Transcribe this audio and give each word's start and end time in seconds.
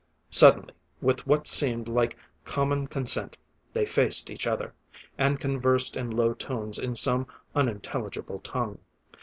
Suddenly, 0.31 0.73
with 0.99 1.27
what 1.27 1.45
seemed 1.45 1.87
like 1.87 2.17
common 2.43 2.87
consent, 2.87 3.37
they 3.71 3.85
faced 3.85 4.31
each 4.31 4.47
other, 4.47 4.73
and 5.15 5.39
conversed 5.39 5.95
in 5.95 6.09
low 6.09 6.33
tones 6.33 6.79
in 6.79 6.95
some 6.95 7.27
unintelligible 7.53 8.39
tongue. 8.39 8.79